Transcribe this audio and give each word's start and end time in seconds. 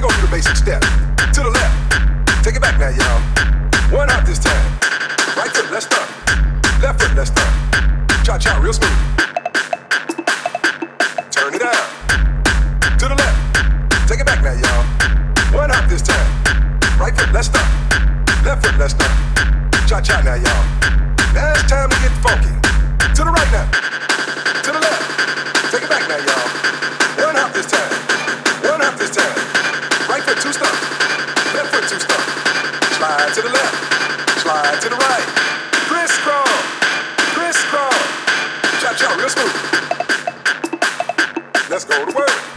we 0.00 0.08
gonna 0.08 0.20
do 0.20 0.26
the 0.26 0.32
basic 0.32 0.56
step. 0.56 0.80
To 0.80 1.40
the 1.42 1.50
left. 1.50 2.44
Take 2.44 2.56
it 2.56 2.62
back 2.62 2.78
now, 2.78 2.88
y'all. 2.88 3.39
Slide 34.60 34.80
to 34.82 34.88
the 34.90 34.96
right. 34.96 35.26
Crisscross. 35.88 36.62
Crisscross. 37.32 37.94
Cha 38.82 38.92
cha, 38.92 39.14
real 39.16 39.30
smooth. 39.30 39.56
Let's 41.70 41.86
go 41.86 42.04
to 42.04 42.14
work. 42.14 42.49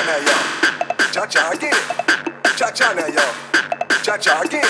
Cha 0.00 0.06
now, 0.06 0.16
y'all. 0.16 1.12
Cha 1.12 1.26
cha 1.26 1.50
again. 1.50 1.74
Cha 2.56 2.70
cha 2.70 2.94
now, 2.94 3.06
y'all. 3.06 3.34
Cha 4.02 4.16
cha 4.16 4.40
again. 4.40 4.64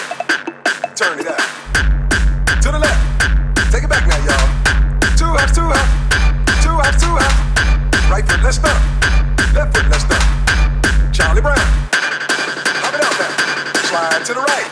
Turn 0.96 1.20
it 1.20 1.28
out. 1.28 1.38
To 2.62 2.72
the 2.72 2.78
left. 2.80 3.70
Take 3.70 3.84
it 3.84 3.88
back 3.88 4.08
now, 4.08 4.18
y'all. 4.26 4.48
Two 5.16 5.30
hops, 5.30 5.54
two 5.54 5.62
hops. 5.62 6.64
Two 6.64 6.74
hops, 6.74 7.00
two 7.00 7.14
hops. 7.14 8.10
Right 8.10 8.26
foot, 8.26 8.42
let's 8.42 8.56
stop. 8.56 8.74
Left 9.54 9.72
foot, 9.72 9.86
let's 9.88 10.02
stop. 10.02 11.12
Charlie 11.12 11.42
Brown. 11.42 11.58
Hop 12.82 12.94
it 12.94 13.00
out 13.06 13.14
now. 13.22 13.30
Slide 13.86 14.24
to 14.26 14.34
the 14.34 14.40
right. 14.40 14.68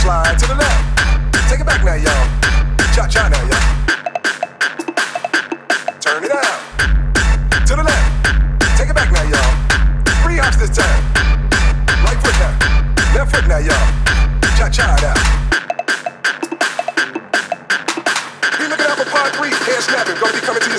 Slide 0.00 0.38
to 0.38 0.46
the 0.46 0.54
left. 0.54 0.67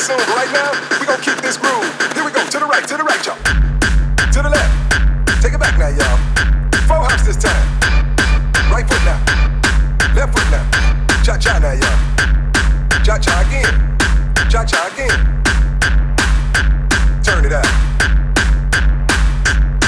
But 0.09 0.27
right 0.29 0.49
now, 0.51 0.73
we 0.99 1.05
gonna 1.05 1.21
keep 1.21 1.37
this 1.37 1.55
groove. 1.55 1.85
Here 2.15 2.25
we 2.25 2.31
go. 2.31 2.41
To 2.41 2.57
the 2.57 2.65
right, 2.65 2.81
to 2.87 2.97
the 2.97 3.03
right, 3.03 3.23
y'all. 3.23 3.37
To 4.33 4.41
the 4.41 4.49
left. 4.49 4.73
Take 5.39 5.53
it 5.53 5.59
back 5.59 5.77
now, 5.77 5.89
y'all. 5.93 6.17
Four 6.89 7.05
hops 7.05 7.29
this 7.29 7.37
time. 7.37 7.61
Right 8.73 8.89
foot 8.89 9.03
now. 9.05 9.21
Left 10.17 10.33
foot 10.33 10.49
now. 10.49 10.65
Cha 11.21 11.37
cha 11.37 11.59
now, 11.59 11.77
y'all. 11.77 11.97
Cha 13.05 13.19
cha 13.21 13.45
again. 13.45 13.69
Cha 14.49 14.65
cha 14.65 14.89
again. 14.89 15.13
Turn 17.21 17.45
it 17.45 17.53
out. 17.53 17.69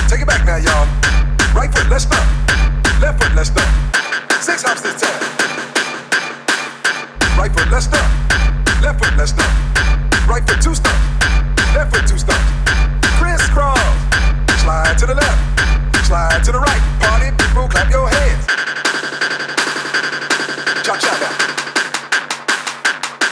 Take 0.08 0.22
it 0.22 0.28
back 0.28 0.46
now, 0.46 0.58
y'all. 0.62 0.86
Right 1.58 1.74
foot, 1.74 1.90
let's 1.90 2.04
stop. 2.04 2.22
Left 3.02 3.18
foot, 3.18 3.34
let's 3.34 3.50
stop. 3.50 3.70
Six 4.40 4.62
hops 4.62 4.82
this 4.82 5.02
time. 5.02 5.18
Right 7.40 7.52
foot, 7.52 7.72
let's 7.72 7.86
stop. 7.86 8.06
Left 8.84 9.04
foot, 9.04 9.18
let's 9.18 9.32
stop. 9.32 9.71
Two. 10.60 10.70
Left 11.74 11.90
foot, 11.96 12.06
two. 12.06 12.18
Crisscross. 13.18 13.80
Slide 14.62 14.96
to 15.00 15.06
the 15.08 15.16
left. 15.16 16.06
Slide 16.06 16.44
to 16.44 16.52
the 16.52 16.60
right. 16.60 16.82
Party 17.00 17.32
people, 17.32 17.68
clap 17.68 17.90
your 17.90 18.08
hands. 18.08 18.46
Cha 20.84 20.98
cha 20.98 21.14
now. 21.18 21.34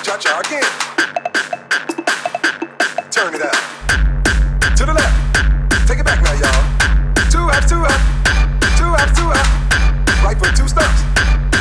Cha 0.01 0.17
cha 0.17 0.39
again. 0.39 0.63
Turn 3.11 3.35
it. 3.35 3.41
To 4.77 4.85
the 4.85 4.93
left. 4.93 5.87
Take 5.87 5.99
it 5.99 6.05
back 6.05 6.23
now, 6.23 6.33
y'all. 6.33 6.63
Two 7.29 7.45
two. 7.67 7.85
Two 8.79 8.95
two. 9.13 9.29
Right 10.23 10.37
foot, 10.39 10.55
two 10.55 10.67
stumps. 10.67 11.03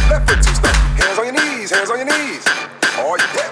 Left 0.08 0.24
foot, 0.28 0.38
two 0.38 0.54
stumps. 0.54 0.78
Hands 0.96 1.18
on 1.18 1.24
your 1.26 1.34
knees, 1.34 1.70
hands 1.70 1.90
on 1.90 1.98
your 1.98 2.06
knees. 2.06 2.42
Oh, 2.96 3.16
yeah. 3.34 3.47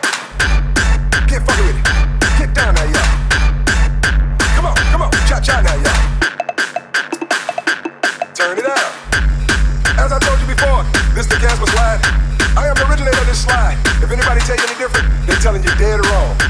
They're 15.27 15.37
telling 15.37 15.62
you 15.62 15.71
dead 15.77 16.01
or 16.01 16.09
wrong. 16.11 16.46